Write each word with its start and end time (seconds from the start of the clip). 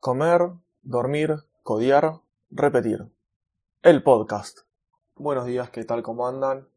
Comer, 0.00 0.52
dormir, 0.82 1.34
codiar, 1.64 2.20
repetir. 2.52 3.10
El 3.82 4.04
podcast. 4.04 4.60
Buenos 5.16 5.44
días, 5.46 5.70
¿qué 5.70 5.82
tal? 5.84 6.04
¿Cómo 6.04 6.28
andan? 6.28 6.68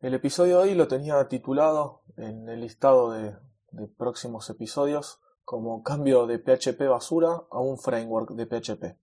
El 0.00 0.12
episodio 0.12 0.58
de 0.58 0.62
hoy 0.64 0.74
lo 0.74 0.88
tenía 0.88 1.28
titulado 1.28 2.02
en 2.16 2.48
el 2.48 2.62
listado 2.62 3.12
de, 3.12 3.36
de 3.70 3.86
próximos 3.86 4.50
episodios 4.50 5.20
como 5.44 5.84
cambio 5.84 6.26
de 6.26 6.40
PHP 6.40 6.88
basura 6.88 7.44
a 7.48 7.60
un 7.60 7.78
framework 7.78 8.30
de 8.30 8.46
PHP. 8.46 8.98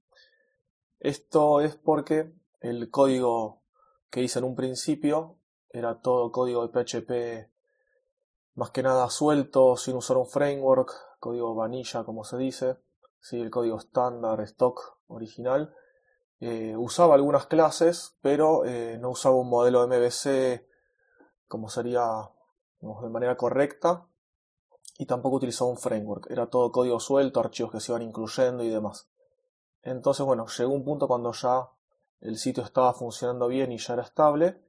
Esto 1.00 1.62
es 1.62 1.78
porque 1.78 2.34
el 2.60 2.90
código 2.90 3.62
que 4.10 4.22
hice 4.22 4.40
en 4.40 4.46
un 4.46 4.58
principio 4.58 5.38
era 5.70 6.02
todo 6.02 6.30
código 6.34 6.68
de 6.68 6.74
PHP 6.74 7.50
más 8.56 8.72
que 8.72 8.84
nada 8.84 9.10
suelto, 9.10 9.78
sin 9.78 9.96
usar 9.96 10.18
un 10.18 10.28
framework, 10.28 10.92
código 11.22 11.56
vanilla 11.56 12.04
como 12.04 12.26
se 12.26 12.38
dice, 12.38 12.76
el 13.32 13.50
código 13.50 13.78
estándar, 13.78 14.42
stock, 14.42 14.98
original. 15.08 15.74
Eh, 16.40 16.76
usaba 16.78 17.16
algunas 17.16 17.48
clases, 17.48 18.18
pero 18.22 18.66
eh, 18.66 18.98
no 19.00 19.12
usaba 19.12 19.36
un 19.36 19.50
modelo 19.50 19.88
MVC 19.88 20.68
como 21.48 21.70
sería 21.70 22.04
de 22.82 23.10
manera 23.10 23.38
correcta 23.38 24.08
y 24.98 25.06
tampoco 25.06 25.38
utilizaba 25.38 25.70
un 25.70 25.78
framework. 25.78 26.30
Era 26.30 26.48
todo 26.48 26.72
código 26.72 27.00
suelto, 27.00 27.40
archivos 27.40 27.72
que 27.72 27.80
se 27.80 27.92
iban 27.92 28.02
incluyendo 28.02 28.64
y 28.64 28.70
demás. 28.70 29.10
Entonces, 29.84 30.26
bueno, 30.26 30.48
llegó 30.48 30.74
un 30.74 30.84
punto 30.84 31.08
cuando 31.08 31.32
ya 31.32 31.70
el 32.22 32.38
sitio 32.38 32.64
estaba 32.64 32.94
funcionando 32.94 33.48
bien 33.48 33.72
y 33.72 33.78
ya 33.78 33.94
era 33.94 34.04
estable. 34.04 34.62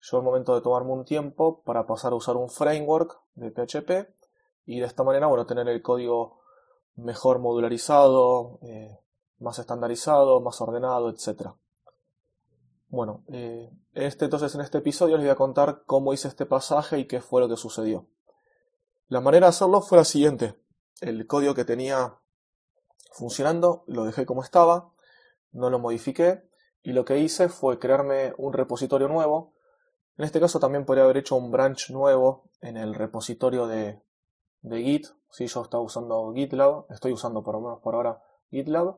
Llegó 0.00 0.18
el 0.18 0.24
momento 0.24 0.54
de 0.54 0.62
tomarme 0.62 0.92
un 0.92 1.04
tiempo 1.04 1.62
para 1.62 1.86
pasar 1.86 2.12
a 2.12 2.16
usar 2.16 2.36
un 2.36 2.48
framework 2.48 3.20
de 3.34 3.50
PHP 3.50 4.14
y 4.66 4.80
de 4.80 4.86
esta 4.86 5.02
manera, 5.02 5.26
bueno, 5.26 5.46
tener 5.46 5.68
el 5.68 5.82
código 5.82 6.39
mejor 7.02 7.38
modularizado, 7.38 8.58
eh, 8.62 8.98
más 9.38 9.58
estandarizado, 9.58 10.40
más 10.40 10.60
ordenado, 10.60 11.10
etc. 11.10 11.50
Bueno, 12.88 13.24
eh, 13.28 13.70
este, 13.92 14.26
entonces 14.26 14.54
en 14.54 14.60
este 14.60 14.78
episodio 14.78 15.16
les 15.16 15.26
voy 15.26 15.32
a 15.32 15.36
contar 15.36 15.82
cómo 15.86 16.12
hice 16.12 16.28
este 16.28 16.46
pasaje 16.46 16.98
y 16.98 17.06
qué 17.06 17.20
fue 17.20 17.40
lo 17.40 17.48
que 17.48 17.56
sucedió. 17.56 18.06
La 19.08 19.20
manera 19.20 19.46
de 19.46 19.50
hacerlo 19.50 19.80
fue 19.80 19.98
la 19.98 20.04
siguiente. 20.04 20.54
El 21.00 21.26
código 21.26 21.54
que 21.54 21.64
tenía 21.64 22.18
funcionando 23.12 23.84
lo 23.86 24.04
dejé 24.04 24.26
como 24.26 24.42
estaba, 24.42 24.92
no 25.52 25.70
lo 25.70 25.78
modifiqué 25.78 26.48
y 26.82 26.92
lo 26.92 27.04
que 27.04 27.18
hice 27.18 27.48
fue 27.48 27.78
crearme 27.78 28.34
un 28.38 28.52
repositorio 28.52 29.08
nuevo. 29.08 29.54
En 30.16 30.24
este 30.24 30.40
caso 30.40 30.60
también 30.60 30.84
podría 30.84 31.04
haber 31.04 31.16
hecho 31.16 31.36
un 31.36 31.50
branch 31.50 31.90
nuevo 31.90 32.50
en 32.60 32.76
el 32.76 32.94
repositorio 32.94 33.66
de, 33.66 34.00
de 34.62 34.82
Git. 34.82 35.06
Si 35.30 35.46
yo 35.46 35.62
estaba 35.62 35.82
usando 35.82 36.32
GitLab, 36.34 36.86
estoy 36.90 37.12
usando 37.12 37.42
por 37.42 37.54
lo 37.54 37.60
menos 37.60 37.80
por 37.80 37.94
ahora 37.94 38.22
GitLab 38.50 38.96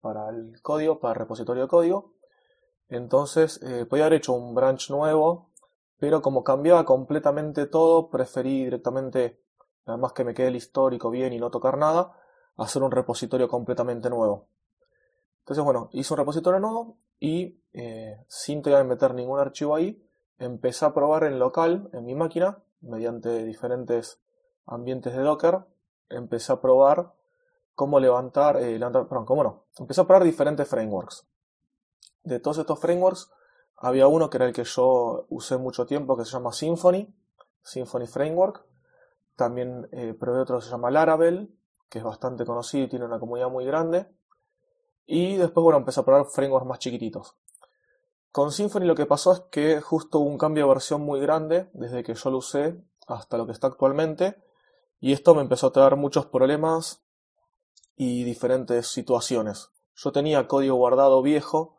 para 0.00 0.28
el 0.28 0.60
código, 0.62 1.00
para 1.00 1.14
el 1.14 1.20
repositorio 1.20 1.62
de 1.62 1.68
código. 1.68 2.12
Entonces 2.88 3.62
eh, 3.62 3.86
podía 3.86 4.06
haber 4.06 4.18
hecho 4.18 4.32
un 4.32 4.54
branch 4.54 4.90
nuevo, 4.90 5.50
pero 5.98 6.22
como 6.22 6.42
cambiaba 6.42 6.84
completamente 6.84 7.66
todo, 7.66 8.10
preferí 8.10 8.64
directamente, 8.64 9.40
además 9.86 10.12
que 10.12 10.24
me 10.24 10.34
quede 10.34 10.48
el 10.48 10.56
histórico 10.56 11.10
bien 11.10 11.32
y 11.32 11.38
no 11.38 11.50
tocar 11.50 11.78
nada, 11.78 12.12
hacer 12.56 12.82
un 12.82 12.90
repositorio 12.90 13.48
completamente 13.48 14.10
nuevo. 14.10 14.48
Entonces, 15.40 15.64
bueno, 15.64 15.88
hice 15.92 16.12
un 16.12 16.18
repositorio 16.18 16.60
nuevo 16.60 16.96
y 17.18 17.60
eh, 17.72 18.24
sin 18.28 18.62
tener 18.62 18.82
que 18.82 18.88
meter 18.88 19.14
ningún 19.14 19.38
archivo 19.38 19.74
ahí, 19.74 20.02
empecé 20.38 20.84
a 20.84 20.94
probar 20.94 21.24
en 21.24 21.38
local, 21.38 21.90
en 21.92 22.04
mi 22.04 22.14
máquina, 22.14 22.58
mediante 22.80 23.44
diferentes 23.44 24.20
ambientes 24.66 25.14
de 25.14 25.22
Docker, 25.22 25.60
empecé 26.08 26.52
a 26.52 26.60
probar 26.60 27.12
cómo 27.74 27.98
levantar, 27.98 28.56
eh, 28.58 28.78
perdón, 28.78 29.24
cómo 29.24 29.42
no, 29.42 29.64
empecé 29.78 30.00
a 30.00 30.04
probar 30.04 30.24
diferentes 30.24 30.68
frameworks. 30.68 31.26
De 32.22 32.38
todos 32.38 32.58
estos 32.58 32.78
frameworks, 32.78 33.30
había 33.76 34.06
uno 34.06 34.28
que 34.28 34.36
era 34.36 34.46
el 34.46 34.52
que 34.52 34.64
yo 34.64 35.24
usé 35.30 35.56
mucho 35.56 35.86
tiempo, 35.86 36.16
que 36.16 36.26
se 36.26 36.32
llama 36.32 36.52
Symfony, 36.52 37.06
Symfony 37.62 38.06
Framework. 38.06 38.64
También 39.36 39.88
eh, 39.92 40.12
probé 40.12 40.40
otro 40.40 40.58
que 40.58 40.64
se 40.66 40.70
llama 40.70 40.90
Laravel, 40.90 41.56
que 41.88 41.98
es 41.98 42.04
bastante 42.04 42.44
conocido 42.44 42.84
y 42.84 42.88
tiene 42.88 43.06
una 43.06 43.18
comunidad 43.18 43.48
muy 43.48 43.64
grande. 43.64 44.06
Y 45.06 45.36
después, 45.36 45.64
bueno, 45.64 45.78
empecé 45.78 46.00
a 46.00 46.04
probar 46.04 46.26
frameworks 46.26 46.68
más 46.68 46.78
chiquititos. 46.78 47.36
Con 48.30 48.52
Symfony 48.52 48.84
lo 48.84 48.94
que 48.94 49.06
pasó 49.06 49.32
es 49.32 49.40
que 49.50 49.80
justo 49.80 50.18
hubo 50.18 50.28
un 50.28 50.38
cambio 50.38 50.64
de 50.64 50.74
versión 50.74 51.00
muy 51.00 51.18
grande 51.18 51.70
desde 51.72 52.02
que 52.02 52.14
yo 52.14 52.30
lo 52.30 52.38
usé 52.38 52.78
hasta 53.08 53.38
lo 53.38 53.46
que 53.46 53.52
está 53.52 53.68
actualmente 53.68 54.36
y 55.00 55.12
esto 55.12 55.34
me 55.34 55.42
empezó 55.42 55.68
a 55.68 55.72
traer 55.72 55.96
muchos 55.96 56.26
problemas 56.26 57.02
y 57.96 58.24
diferentes 58.24 58.86
situaciones. 58.88 59.70
Yo 59.96 60.12
tenía 60.12 60.46
código 60.46 60.76
guardado 60.76 61.22
viejo 61.22 61.76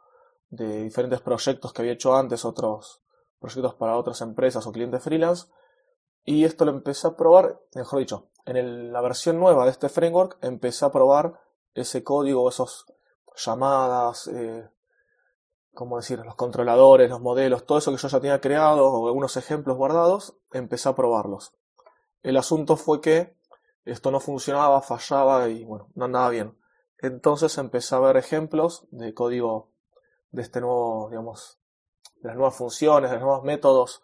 de 0.50 0.84
diferentes 0.84 1.22
proyectos 1.22 1.72
que 1.72 1.82
había 1.82 1.94
hecho 1.94 2.16
antes, 2.16 2.46
otros 2.46 3.02
proyectos 3.40 3.76
para 3.76 3.98
otras 3.98 4.22
empresas 4.22 4.68
o 4.68 4.72
clientes 4.72 5.04
freelance, 5.04 5.48
y 6.24 6.44
esto 6.44 6.66
lo 6.66 6.72
empecé 6.72 7.08
a 7.08 7.16
probar, 7.16 7.60
mejor 7.74 8.00
dicho, 8.00 8.30
en 8.46 8.92
la 8.92 9.02
versión 9.02 9.40
nueva 9.40 9.66
de 9.66 9.72
este 9.72 9.90
framework 9.90 10.38
empecé 10.42 10.86
a 10.86 10.92
probar 10.92 11.40
ese 11.74 12.04
código, 12.04 12.50
esas 12.50 12.86
llamadas, 13.36 14.28
eh, 14.28 14.70
como 15.74 15.98
decir, 15.98 16.20
los 16.20 16.36
controladores, 16.36 17.10
los 17.10 17.22
modelos, 17.22 17.66
todo 17.66 17.78
eso 17.78 17.92
que 17.92 17.98
yo 17.98 18.08
ya 18.08 18.20
tenía 18.20 18.42
creado 18.42 18.88
o 18.88 19.08
algunos 19.08 19.38
ejemplos 19.38 19.78
guardados, 19.78 20.36
empecé 20.52 20.90
a 20.90 20.96
probarlos. 20.96 21.54
El 22.24 22.38
asunto 22.38 22.78
fue 22.78 23.02
que 23.02 23.36
esto 23.86 24.12
no 24.12 24.20
funcionaba, 24.20 24.82
fallaba 24.82 25.50
y 25.50 25.64
bueno, 25.64 25.90
no 25.96 26.06
andaba 26.06 26.30
bien. 26.30 26.58
Entonces 27.00 27.58
empecé 27.58 27.96
a 27.96 28.00
ver 28.00 28.18
ejemplos 28.18 28.86
de 28.92 29.14
código 29.14 29.72
de 30.30 30.44
este 30.44 30.62
nuevo, 30.62 31.08
digamos, 31.10 31.60
de 32.18 32.28
las 32.28 32.38
nuevas 32.38 32.56
funciones, 32.56 33.10
de 33.10 33.18
los 33.18 33.26
nuevos 33.26 33.44
métodos 33.44 34.04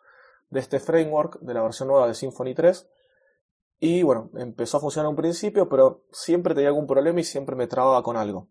de 0.49 0.59
este 0.59 0.79
framework, 0.79 1.39
de 1.41 1.53
la 1.53 1.61
versión 1.61 1.89
nueva 1.89 2.07
de 2.07 2.15
Symfony 2.15 2.55
3. 2.55 2.89
Y 3.79 4.01
bueno, 4.01 4.31
empezó 4.35 4.77
a 4.77 4.79
funcionar 4.79 5.09
un 5.09 5.15
principio, 5.15 5.69
pero 5.69 6.05
siempre 6.11 6.55
tenía 6.55 6.69
algún 6.69 6.87
problema 6.87 7.19
y 7.19 7.23
siempre 7.23 7.55
me 7.55 7.67
trababa 7.67 8.01
con 8.01 8.17
algo. 8.17 8.47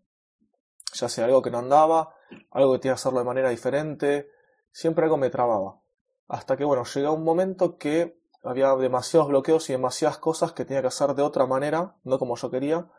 Ya 0.93 1.09
sea 1.09 1.25
algo 1.25 1.41
que 1.41 1.51
no 1.51 1.57
andaba, 1.57 2.15
algo 2.51 2.73
que 2.73 2.79
tenía 2.79 2.93
que 2.93 2.99
hacerlo 2.99 3.19
de 3.19 3.25
manera 3.25 3.49
diferente, 3.49 4.29
siempre 4.71 5.03
algo 5.03 5.17
me 5.17 5.29
trababa. 5.29 5.81
Hasta 6.29 6.55
que 6.55 6.63
bueno, 6.63 6.83
llegó 6.85 7.13
un 7.13 7.23
momento 7.25 7.77
que 7.77 8.16
había 8.47 8.73
demasiados 8.75 9.27
bloqueos 9.27 9.69
y 9.69 9.73
demasiadas 9.73 10.17
cosas 10.17 10.53
que 10.53 10.65
tenía 10.65 10.81
que 10.81 10.87
hacer 10.87 11.13
de 11.15 11.21
otra 11.21 11.45
manera, 11.45 11.95
no 12.03 12.17
como 12.17 12.35
yo 12.37 12.49
quería, 12.49 12.89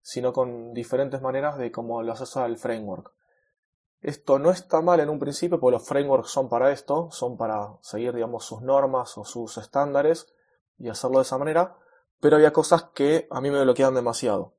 sino 0.00 0.32
con 0.32 0.72
diferentes 0.72 1.20
maneras 1.20 1.58
de 1.58 1.70
cómo 1.70 2.02
lo 2.02 2.12
hace 2.12 2.24
el 2.44 2.56
framework. 2.56 3.12
Esto 4.00 4.38
no 4.38 4.50
está 4.50 4.82
mal 4.82 5.00
en 5.00 5.08
un 5.08 5.18
principio, 5.18 5.60
porque 5.60 5.78
los 5.78 5.86
frameworks 5.86 6.30
son 6.30 6.48
para 6.48 6.72
esto, 6.72 7.08
son 7.10 7.36
para 7.36 7.78
seguir, 7.80 8.12
digamos, 8.14 8.44
sus 8.44 8.62
normas 8.62 9.16
o 9.16 9.24
sus 9.24 9.56
estándares 9.56 10.34
y 10.78 10.88
hacerlo 10.88 11.18
de 11.18 11.22
esa 11.22 11.38
manera, 11.38 11.76
pero 12.20 12.36
había 12.36 12.52
cosas 12.52 12.84
que 12.94 13.26
a 13.30 13.40
mí 13.40 13.50
me 13.50 13.62
bloqueaban 13.62 13.94
demasiado. 13.94 14.54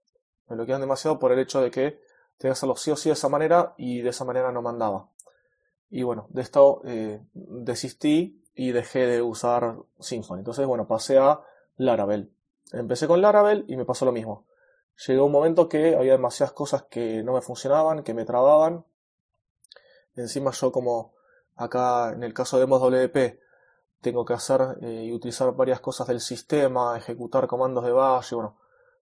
Me 0.47 0.55
bloqueaban 0.55 0.81
demasiado 0.81 1.19
por 1.19 1.31
el 1.31 1.39
hecho 1.39 1.61
de 1.61 1.72
que 1.72 2.00
tenía 2.38 2.50
que 2.50 2.50
hacerlo 2.50 2.75
sí 2.75 2.91
o 2.91 2.95
sí 2.95 3.09
de 3.09 3.13
esa 3.13 3.29
manera 3.29 3.73
y 3.78 4.01
de 4.01 4.09
esa 4.09 4.25
manera 4.25 4.51
no 4.51 4.61
mandaba. 4.61 5.09
Y 5.89 6.03
bueno, 6.03 6.28
de 6.29 6.41
esto 6.41 6.81
eh, 6.85 7.22
desistí 7.34 8.44
y 8.55 8.71
dejé 8.71 9.05
de 9.05 9.21
usar 9.21 9.75
Symfony. 9.99 10.39
Entonces, 10.39 10.66
bueno, 10.66 10.88
pasé 10.88 11.17
a 11.17 11.41
Laravel. 11.77 12.31
Empecé 12.71 13.07
con 13.07 13.21
Laravel 13.21 13.66
y 13.67 13.75
me 13.75 13.85
pasó 13.85 14.05
lo 14.05 14.11
mismo. 14.11 14.45
Llegó 15.07 15.25
un 15.25 15.31
momento 15.31 15.67
que 15.67 15.95
había 15.95 16.13
demasiadas 16.13 16.53
cosas 16.53 16.83
que 16.83 17.21
no 17.23 17.33
me 17.33 17.41
funcionaban, 17.41 18.03
que 18.03 18.13
me 18.13 18.25
trababan. 18.25 18.85
Encima 20.16 20.51
yo 20.51 20.71
como 20.71 21.13
acá 21.55 22.13
en 22.13 22.23
el 22.23 22.33
caso 22.33 22.57
de 22.57 22.66
MosWP 22.66 23.39
tengo 24.01 24.23
que 24.23 24.33
hacer 24.33 24.77
eh, 24.81 25.05
y 25.05 25.13
utilizar 25.13 25.53
varias 25.53 25.81
cosas 25.81 26.07
del 26.07 26.22
sistema, 26.22 26.97
ejecutar 26.97 27.47
comandos 27.47 27.83
de 27.83 27.91
bash, 27.91 28.33
bueno, 28.33 28.57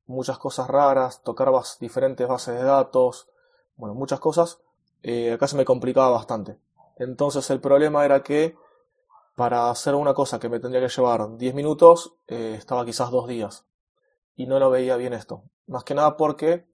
muchas 0.05 0.37
cosas 0.37 0.67
raras, 0.67 1.23
tocar 1.23 1.49
diferentes 1.79 2.27
bases 2.27 2.55
de 2.55 2.63
datos, 2.63 3.29
bueno, 3.75 3.95
muchas 3.95 4.19
cosas. 4.19 4.59
Eh, 5.01 5.33
acá 5.33 5.47
se 5.47 5.55
me 5.55 5.65
complicaba 5.65 6.09
bastante. 6.09 6.59
Entonces 6.97 7.49
el 7.49 7.61
problema 7.61 8.05
era 8.05 8.21
que 8.21 8.55
para 9.39 9.69
hacer 9.69 9.95
una 9.95 10.13
cosa 10.13 10.37
que 10.37 10.49
me 10.49 10.59
tendría 10.59 10.85
que 10.85 10.93
llevar 10.93 11.37
10 11.37 11.55
minutos, 11.55 12.13
eh, 12.27 12.55
estaba 12.57 12.83
quizás 12.83 13.09
dos 13.09 13.25
días. 13.25 13.65
Y 14.35 14.47
no 14.47 14.59
lo 14.59 14.69
veía 14.69 14.97
bien 14.97 15.13
esto. 15.13 15.43
Más 15.65 15.85
que 15.85 15.95
nada 15.95 16.17
porque 16.17 16.67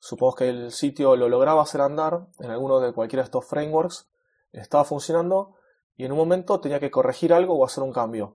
supongo 0.00 0.34
que 0.34 0.48
el 0.48 0.72
sitio 0.72 1.14
lo 1.14 1.28
lograba 1.28 1.62
hacer 1.62 1.80
andar 1.80 2.26
en 2.40 2.50
alguno 2.50 2.80
de 2.80 2.92
cualquiera 2.92 3.22
de 3.22 3.26
estos 3.26 3.46
frameworks, 3.46 4.08
estaba 4.50 4.82
funcionando 4.82 5.54
y 5.96 6.06
en 6.06 6.10
un 6.10 6.18
momento 6.18 6.58
tenía 6.58 6.80
que 6.80 6.90
corregir 6.90 7.32
algo 7.32 7.56
o 7.56 7.64
hacer 7.64 7.84
un 7.84 7.92
cambio. 7.92 8.34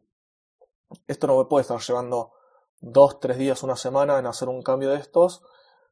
Esto 1.06 1.28
no 1.28 1.38
me 1.38 1.44
puede 1.44 1.64
estar 1.64 1.82
llevando 1.82 2.32
dos, 2.80 3.20
tres 3.20 3.38
días, 3.38 3.64
una 3.64 3.76
semana 3.76 4.18
en 4.18 4.28
hacer 4.28 4.48
un 4.48 4.62
cambio 4.62 4.92
de 4.92 5.00
estos 5.00 5.44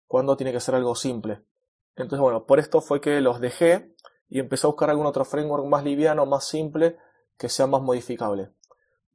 cuando 0.08 0.38
tiene 0.38 0.54
que 0.54 0.62
ser 0.62 0.76
algo 0.76 0.96
simple. 0.96 1.44
Entonces, 1.98 2.22
bueno, 2.22 2.46
por 2.46 2.60
esto 2.60 2.80
fue 2.80 3.02
que 3.02 3.20
los 3.20 3.42
dejé 3.42 3.94
y 4.30 4.40
empecé 4.40 4.66
a 4.66 4.70
buscar 4.70 4.90
algún 4.90 5.08
otro 5.08 5.26
framework 5.26 5.66
más 5.66 5.84
liviano, 5.84 6.26
más 6.26 6.46
simple, 6.46 6.98
que 7.42 7.50
sea 7.50 7.66
más 7.66 7.82
modificable. 7.82 8.52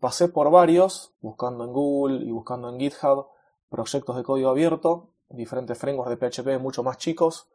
Pasé 0.01 0.27
por 0.27 0.51
varios, 0.51 1.15
buscando 1.21 1.63
en 1.63 1.73
Google 1.73 2.27
y 2.27 2.33
buscando 2.33 2.69
en 2.69 2.81
GitHub 2.81 3.29
proyectos 3.69 4.17
de 4.17 4.25
código 4.25 4.51
abierto, 4.51 5.11
diferentes 5.29 5.79
frameworks 5.79 6.11
de 6.11 6.17
PHP 6.17 6.61
mucho 6.61 6.83
más 6.83 6.99
chicos. 6.99 7.49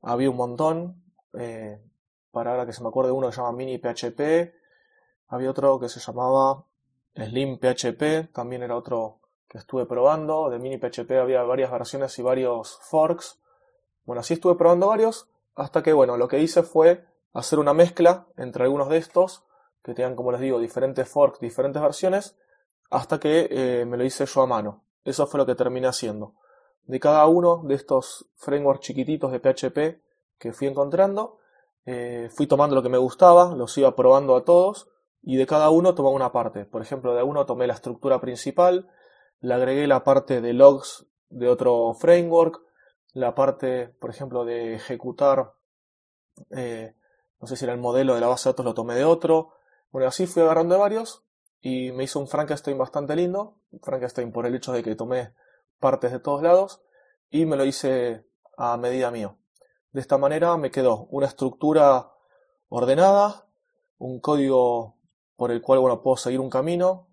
Había 0.00 0.28
un 0.28 0.36
montón. 0.36 1.04
Eh, 1.38 1.80
para 2.32 2.50
ahora 2.50 2.66
que 2.66 2.72
se 2.72 2.82
me 2.82 2.88
acuerde 2.88 3.12
uno 3.12 3.28
que 3.28 3.34
se 3.34 3.40
llama 3.40 3.52
Mini 3.52 3.78
PHP. 3.78 4.52
Había 5.28 5.50
otro 5.50 5.78
que 5.78 5.88
se 5.88 6.00
llamaba 6.00 6.64
Slim 7.14 7.60
PHP. 7.60 8.32
También 8.32 8.64
era 8.64 8.76
otro 8.76 9.20
que 9.48 9.58
estuve 9.58 9.86
probando. 9.86 10.50
De 10.50 10.58
Mini 10.58 10.78
PHP 10.78 11.12
había 11.12 11.44
varias 11.44 11.70
versiones 11.70 12.18
y 12.18 12.22
varios 12.22 12.76
forks. 12.90 13.40
Bueno, 14.04 14.18
así 14.18 14.34
estuve 14.34 14.56
probando 14.56 14.88
varios. 14.88 15.28
Hasta 15.54 15.80
que, 15.80 15.92
bueno, 15.92 16.16
lo 16.16 16.26
que 16.26 16.40
hice 16.40 16.64
fue 16.64 17.04
hacer 17.32 17.60
una 17.60 17.72
mezcla 17.72 18.26
entre 18.36 18.64
algunos 18.64 18.88
de 18.88 18.96
estos. 18.96 19.44
Que 19.82 19.94
tenían, 19.94 20.16
como 20.16 20.32
les 20.32 20.40
digo, 20.40 20.58
diferentes 20.58 21.08
forks, 21.08 21.40
diferentes 21.40 21.82
versiones. 21.82 22.36
Hasta 22.90 23.18
que 23.18 23.48
eh, 23.50 23.84
me 23.86 23.96
lo 23.96 24.04
hice 24.04 24.26
yo 24.26 24.42
a 24.42 24.46
mano. 24.46 24.84
Eso 25.04 25.26
fue 25.26 25.38
lo 25.38 25.46
que 25.46 25.54
terminé 25.54 25.88
haciendo. 25.88 26.34
De 26.84 27.00
cada 27.00 27.26
uno 27.26 27.62
de 27.64 27.74
estos 27.74 28.28
frameworks 28.36 28.86
chiquititos 28.86 29.32
de 29.32 29.40
PHP 29.40 30.02
que 30.38 30.52
fui 30.52 30.66
encontrando, 30.66 31.38
eh, 31.86 32.28
fui 32.34 32.46
tomando 32.46 32.74
lo 32.74 32.82
que 32.82 32.88
me 32.88 32.98
gustaba, 32.98 33.54
los 33.54 33.76
iba 33.78 33.94
probando 33.94 34.36
a 34.36 34.44
todos 34.44 34.88
y 35.22 35.36
de 35.36 35.46
cada 35.46 35.70
uno 35.70 35.94
tomaba 35.94 36.14
una 36.14 36.32
parte. 36.32 36.64
Por 36.64 36.82
ejemplo, 36.82 37.14
de 37.14 37.22
uno 37.22 37.46
tomé 37.46 37.66
la 37.66 37.74
estructura 37.74 38.20
principal, 38.20 38.90
le 39.40 39.54
agregué 39.54 39.86
la 39.86 40.04
parte 40.04 40.40
de 40.40 40.52
logs 40.52 41.06
de 41.28 41.48
otro 41.48 41.94
framework, 41.94 42.60
la 43.12 43.34
parte, 43.34 43.88
por 44.00 44.10
ejemplo, 44.10 44.44
de 44.44 44.74
ejecutar, 44.74 45.54
eh, 46.50 46.94
no 47.40 47.46
sé 47.46 47.56
si 47.56 47.64
era 47.64 47.74
el 47.74 47.80
modelo 47.80 48.14
de 48.14 48.20
la 48.20 48.28
base 48.28 48.48
de 48.48 48.52
datos, 48.52 48.64
lo 48.64 48.74
tomé 48.74 48.94
de 48.94 49.04
otro. 49.04 49.54
Bueno, 49.92 50.08
así 50.08 50.26
fui 50.26 50.42
agarrando 50.42 50.74
de 50.74 50.80
varios 50.80 51.22
y 51.60 51.92
me 51.92 52.04
hizo 52.04 52.18
un 52.18 52.26
Frankenstein 52.26 52.78
bastante 52.78 53.14
lindo. 53.14 53.58
Frankenstein 53.82 54.32
por 54.32 54.46
el 54.46 54.54
hecho 54.54 54.72
de 54.72 54.82
que 54.82 54.96
tomé 54.96 55.34
partes 55.80 56.12
de 56.12 56.18
todos 56.18 56.42
lados 56.42 56.80
y 57.30 57.44
me 57.44 57.56
lo 57.56 57.66
hice 57.66 58.24
a 58.56 58.78
medida 58.78 59.10
mío. 59.10 59.36
De 59.92 60.00
esta 60.00 60.16
manera 60.16 60.56
me 60.56 60.70
quedó 60.70 61.08
una 61.10 61.26
estructura 61.26 62.10
ordenada, 62.70 63.46
un 63.98 64.18
código 64.20 64.96
por 65.36 65.50
el 65.50 65.60
cual 65.60 65.80
bueno, 65.80 66.00
puedo 66.00 66.16
seguir 66.16 66.40
un 66.40 66.48
camino 66.48 67.08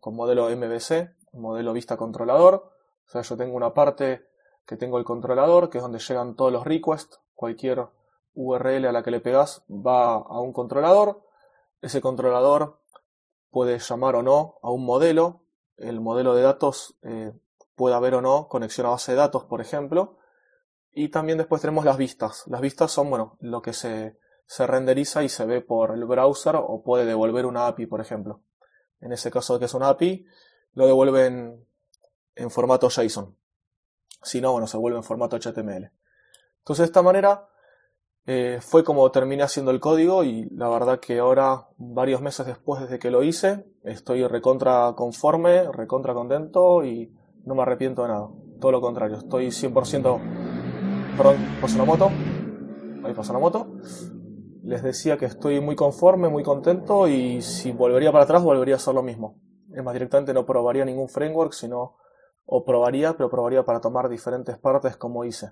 con 0.00 0.16
modelo 0.16 0.48
MVC, 0.48 1.14
modelo 1.34 1.74
vista 1.74 1.98
controlador. 1.98 2.72
O 3.06 3.10
sea, 3.10 3.20
yo 3.20 3.36
tengo 3.36 3.54
una 3.54 3.74
parte 3.74 4.24
que 4.64 4.78
tengo 4.78 4.96
el 4.96 5.04
controlador, 5.04 5.68
que 5.68 5.76
es 5.76 5.82
donde 5.82 5.98
llegan 5.98 6.36
todos 6.36 6.50
los 6.50 6.64
requests, 6.64 7.20
cualquier 7.34 7.86
URL 8.34 8.86
a 8.86 8.92
la 8.92 9.02
que 9.02 9.10
le 9.10 9.20
pegas 9.20 9.62
va 9.68 10.14
a 10.14 10.40
un 10.40 10.54
controlador. 10.54 11.22
Ese 11.84 12.00
controlador 12.00 12.80
puede 13.50 13.78
llamar 13.78 14.16
o 14.16 14.22
no 14.22 14.58
a 14.62 14.70
un 14.70 14.86
modelo. 14.86 15.44
El 15.76 16.00
modelo 16.00 16.34
de 16.34 16.40
datos 16.40 16.96
eh, 17.02 17.30
puede 17.74 17.94
haber 17.94 18.14
o 18.14 18.22
no 18.22 18.48
conexión 18.48 18.86
a 18.86 18.90
base 18.90 19.12
de 19.12 19.18
datos, 19.18 19.44
por 19.44 19.60
ejemplo. 19.60 20.16
Y 20.92 21.10
también 21.10 21.36
después 21.36 21.60
tenemos 21.60 21.84
las 21.84 21.98
vistas. 21.98 22.44
Las 22.46 22.62
vistas 22.62 22.90
son, 22.90 23.10
bueno, 23.10 23.36
lo 23.40 23.60
que 23.60 23.74
se, 23.74 24.18
se 24.46 24.66
renderiza 24.66 25.24
y 25.24 25.28
se 25.28 25.44
ve 25.44 25.60
por 25.60 25.92
el 25.92 26.06
browser 26.06 26.56
o 26.56 26.82
puede 26.82 27.04
devolver 27.04 27.44
una 27.44 27.66
API, 27.66 27.84
por 27.84 28.00
ejemplo. 28.00 28.40
En 29.02 29.12
ese 29.12 29.30
caso 29.30 29.58
que 29.58 29.66
es 29.66 29.74
una 29.74 29.90
API, 29.90 30.26
lo 30.72 30.86
devuelve 30.86 31.26
en, 31.26 31.66
en 32.34 32.50
formato 32.50 32.88
JSON. 32.88 33.36
Si 34.22 34.40
no, 34.40 34.52
bueno, 34.52 34.66
se 34.66 34.78
vuelve 34.78 34.96
en 34.96 35.04
formato 35.04 35.36
HTML. 35.36 35.92
Entonces, 36.60 36.78
de 36.78 36.86
esta 36.86 37.02
manera, 37.02 37.46
eh, 38.26 38.58
fue 38.62 38.84
como 38.84 39.10
terminé 39.10 39.42
haciendo 39.42 39.70
el 39.70 39.80
código 39.80 40.24
y 40.24 40.48
la 40.50 40.68
verdad 40.70 40.98
que 40.98 41.18
ahora, 41.18 41.68
varios 41.76 42.22
meses 42.22 42.46
después 42.46 42.80
desde 42.80 42.98
que 42.98 43.10
lo 43.10 43.22
hice, 43.22 43.66
estoy 43.82 44.26
recontra 44.26 44.94
conforme, 44.96 45.70
recontra 45.70 46.14
contento 46.14 46.84
y 46.84 47.12
no 47.44 47.54
me 47.54 47.62
arrepiento 47.62 48.02
de 48.02 48.08
nada. 48.08 48.28
Todo 48.60 48.72
lo 48.72 48.80
contrario, 48.80 49.18
estoy 49.18 49.48
100%... 49.48 50.20
Perdón, 51.18 51.36
pasa 51.60 51.76
una 51.76 51.84
moto. 51.84 52.10
Ahí 53.04 53.12
pasa 53.12 53.34
la 53.34 53.38
moto. 53.38 53.66
Les 54.62 54.82
decía 54.82 55.18
que 55.18 55.26
estoy 55.26 55.60
muy 55.60 55.76
conforme, 55.76 56.30
muy 56.30 56.42
contento 56.42 57.06
y 57.06 57.42
si 57.42 57.72
volvería 57.72 58.10
para 58.10 58.24
atrás 58.24 58.42
volvería 58.42 58.76
a 58.76 58.78
hacer 58.78 58.94
lo 58.94 59.02
mismo. 59.02 59.38
Es 59.70 59.84
más, 59.84 59.92
directamente 59.92 60.32
no 60.32 60.46
probaría 60.46 60.84
ningún 60.86 61.08
framework, 61.08 61.52
sino 61.52 61.96
o 62.46 62.64
probaría, 62.64 63.16
pero 63.16 63.28
probaría 63.28 63.64
para 63.64 63.80
tomar 63.80 64.08
diferentes 64.08 64.56
partes 64.58 64.96
como 64.96 65.24
hice. 65.24 65.50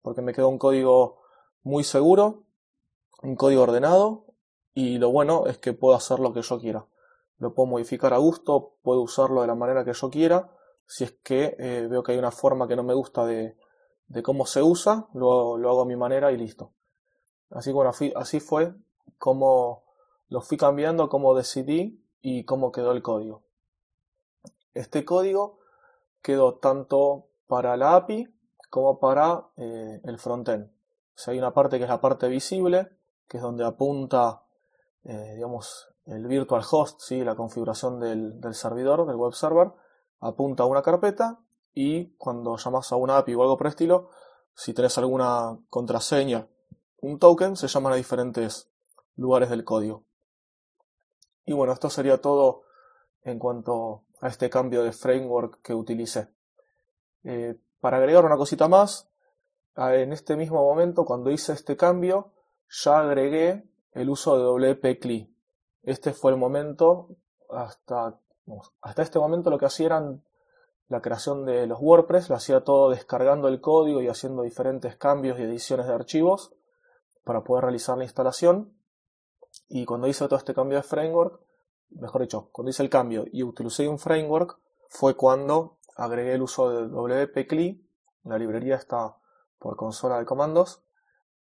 Porque 0.00 0.22
me 0.22 0.32
quedó 0.32 0.48
un 0.48 0.58
código 0.58 1.23
muy 1.64 1.82
seguro, 1.82 2.44
un 3.22 3.36
código 3.36 3.62
ordenado 3.62 4.26
y 4.74 4.98
lo 4.98 5.10
bueno 5.10 5.46
es 5.46 5.58
que 5.58 5.72
puedo 5.72 5.96
hacer 5.96 6.20
lo 6.20 6.32
que 6.32 6.42
yo 6.42 6.60
quiera. 6.60 6.86
Lo 7.38 7.54
puedo 7.54 7.66
modificar 7.66 8.12
a 8.12 8.18
gusto, 8.18 8.74
puedo 8.82 9.00
usarlo 9.00 9.40
de 9.40 9.46
la 9.46 9.54
manera 9.54 9.84
que 9.84 9.94
yo 9.94 10.10
quiera. 10.10 10.50
Si 10.86 11.04
es 11.04 11.12
que 11.22 11.56
eh, 11.58 11.88
veo 11.90 12.02
que 12.02 12.12
hay 12.12 12.18
una 12.18 12.30
forma 12.30 12.68
que 12.68 12.76
no 12.76 12.82
me 12.82 12.92
gusta 12.92 13.24
de, 13.24 13.56
de 14.08 14.22
cómo 14.22 14.44
se 14.44 14.62
usa, 14.62 15.08
lo, 15.14 15.56
lo, 15.56 15.70
hago 15.70 15.82
a 15.82 15.86
mi 15.86 15.96
manera 15.96 16.30
y 16.32 16.36
listo. 16.36 16.72
Así 17.50 17.72
bueno, 17.72 17.92
así 18.16 18.40
fue 18.40 18.74
como 19.18 19.84
lo 20.28 20.42
fui 20.42 20.58
cambiando, 20.58 21.08
cómo 21.08 21.34
decidí 21.34 22.04
y 22.20 22.44
cómo 22.44 22.72
quedó 22.72 22.92
el 22.92 23.02
código. 23.02 23.42
Este 24.74 25.04
código 25.04 25.60
quedó 26.20 26.56
tanto 26.56 27.28
para 27.46 27.76
la 27.76 27.96
API 27.96 28.28
como 28.68 28.98
para 28.98 29.48
eh, 29.56 30.00
el 30.04 30.18
frontend 30.18 30.73
hay 31.26 31.38
una 31.38 31.52
parte 31.52 31.78
que 31.78 31.84
es 31.84 31.90
la 31.90 32.00
parte 32.00 32.28
visible, 32.28 32.90
que 33.28 33.38
es 33.38 33.42
donde 33.42 33.64
apunta, 33.64 34.42
eh, 35.04 35.32
digamos, 35.34 35.88
el 36.06 36.26
virtual 36.26 36.62
host, 36.70 37.00
¿sí? 37.00 37.24
la 37.24 37.34
configuración 37.34 38.00
del, 38.00 38.54
servidor, 38.54 39.06
del 39.06 39.16
web 39.16 39.32
server, 39.32 39.72
apunta 40.20 40.64
a 40.64 40.66
una 40.66 40.82
carpeta 40.82 41.40
y 41.72 42.10
cuando 42.16 42.56
llamas 42.56 42.92
a 42.92 42.96
una 42.96 43.18
API 43.18 43.34
o 43.34 43.42
algo 43.42 43.56
por 43.56 43.68
estilo, 43.68 44.10
si 44.54 44.74
tenés 44.74 44.96
alguna 44.98 45.58
contraseña, 45.70 46.46
un 47.00 47.18
token, 47.18 47.56
se 47.56 47.68
llaman 47.68 47.92
a 47.92 47.96
diferentes 47.96 48.70
lugares 49.16 49.50
del 49.50 49.64
código. 49.64 50.04
Y 51.46 51.52
bueno, 51.52 51.72
esto 51.72 51.90
sería 51.90 52.20
todo 52.20 52.62
en 53.22 53.38
cuanto 53.38 54.04
a 54.20 54.28
este 54.28 54.48
cambio 54.48 54.82
de 54.82 54.92
framework 54.92 55.60
que 55.62 55.74
utilicé. 55.74 56.28
Eh, 57.24 57.58
para 57.80 57.98
agregar 57.98 58.24
una 58.24 58.36
cosita 58.36 58.68
más, 58.68 59.08
en 59.76 60.12
este 60.12 60.36
mismo 60.36 60.62
momento, 60.62 61.04
cuando 61.04 61.30
hice 61.30 61.52
este 61.52 61.76
cambio, 61.76 62.32
ya 62.68 63.00
agregué 63.00 63.68
el 63.92 64.10
uso 64.10 64.36
de 64.36 64.44
WP 64.44 65.00
CLI. 65.00 65.34
Este 65.82 66.12
fue 66.12 66.32
el 66.32 66.38
momento, 66.38 67.16
hasta, 67.50 68.18
hasta 68.80 69.02
este 69.02 69.18
momento 69.18 69.50
lo 69.50 69.58
que 69.58 69.66
hacía 69.66 69.86
era 69.86 70.16
la 70.88 71.00
creación 71.00 71.44
de 71.44 71.66
los 71.66 71.78
WordPress, 71.80 72.28
lo 72.28 72.36
hacía 72.36 72.62
todo 72.62 72.90
descargando 72.90 73.48
el 73.48 73.60
código 73.60 74.00
y 74.00 74.08
haciendo 74.08 74.42
diferentes 74.42 74.96
cambios 74.96 75.38
y 75.38 75.42
ediciones 75.42 75.86
de 75.86 75.94
archivos 75.94 76.52
para 77.24 77.42
poder 77.42 77.64
realizar 77.64 77.96
la 77.98 78.04
instalación. 78.04 78.72
Y 79.68 79.84
cuando 79.84 80.06
hice 80.08 80.26
todo 80.26 80.38
este 80.38 80.54
cambio 80.54 80.78
de 80.78 80.82
framework, 80.82 81.40
mejor 81.90 82.22
dicho, 82.22 82.48
cuando 82.52 82.70
hice 82.70 82.82
el 82.82 82.90
cambio 82.90 83.24
y 83.30 83.42
utilicé 83.42 83.88
un 83.88 83.98
framework, 83.98 84.58
fue 84.88 85.16
cuando 85.16 85.78
agregué 85.96 86.34
el 86.34 86.42
uso 86.42 86.70
de 86.70 86.88
WP 86.88 87.46
CLI. 87.48 87.88
La 88.24 88.38
librería 88.38 88.76
está 88.76 89.16
por 89.64 89.76
consola 89.76 90.18
de 90.18 90.26
comandos 90.26 90.84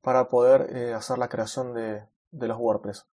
para 0.00 0.28
poder 0.28 0.76
eh, 0.76 0.94
hacer 0.94 1.18
la 1.18 1.28
creación 1.28 1.74
de, 1.74 2.06
los 2.30 2.56
WordPress. 2.56 3.08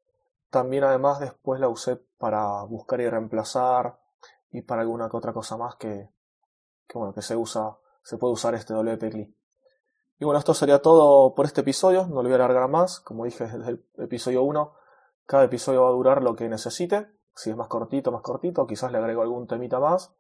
También 0.50 0.84
además 0.84 1.20
después 1.20 1.60
la 1.60 1.70
usé 1.70 1.98
para 2.18 2.64
buscar 2.64 3.00
y 3.02 3.08
reemplazar 3.08 4.00
y 4.50 4.64
para 4.64 4.82
alguna 4.82 5.08
que 5.08 5.16
otra 5.16 5.32
cosa 5.32 5.58
más 5.58 5.76
que, 5.76 6.10
bueno, 6.92 7.14
que 7.14 7.22
se 7.22 7.36
usa, 7.36 7.78
se 8.02 8.18
puede 8.18 8.34
usar 8.34 8.56
este 8.56 8.74
WP 8.74 9.04
Y 10.18 10.26
bueno, 10.26 10.40
esto 10.40 10.56
sería 10.56 10.82
todo 10.82 11.36
por 11.36 11.46
este 11.46 11.62
episodio, 11.62 12.08
no 12.08 12.24
lo 12.24 12.24
voy 12.24 12.32
a 12.32 12.36
alargar 12.36 12.68
más, 12.68 13.00
como 13.00 13.26
dije 13.26 13.46
desde 13.46 13.70
el 13.70 13.86
episodio 14.00 14.42
1, 14.42 14.74
cada 15.28 15.44
episodio 15.44 15.84
va 15.84 15.90
a 15.90 15.92
durar 15.92 16.24
lo 16.24 16.36
que 16.36 16.50
necesite, 16.50 17.12
si 17.36 17.52
es 17.52 17.56
más 17.56 17.68
cortito, 17.68 18.12
más 18.12 18.24
cortito, 18.24 18.66
quizás 18.66 18.92
le 18.92 18.98
agrego 18.98 19.22
algún 19.22 19.46
temita 19.46 19.80
más 19.80 20.16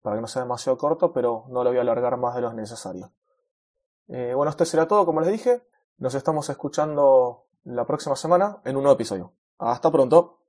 para 0.00 0.16
que 0.16 0.22
no 0.22 0.26
sea 0.26 0.40
demasiado 0.40 0.78
corto, 0.78 1.12
pero 1.12 1.44
no 1.48 1.62
lo 1.62 1.68
voy 1.68 1.78
a 1.78 1.82
alargar 1.82 2.16
más 2.16 2.34
de 2.34 2.40
lo 2.40 2.52
necesario. 2.54 3.12
Eh, 4.14 4.34
bueno, 4.34 4.50
esto 4.50 4.66
será 4.66 4.86
todo, 4.86 5.06
como 5.06 5.22
les 5.22 5.32
dije. 5.32 5.62
Nos 5.96 6.14
estamos 6.14 6.48
escuchando 6.50 7.46
la 7.64 7.86
próxima 7.86 8.14
semana 8.14 8.60
en 8.66 8.76
un 8.76 8.82
nuevo 8.82 8.94
episodio. 8.94 9.32
Hasta 9.58 9.90
pronto. 9.90 10.41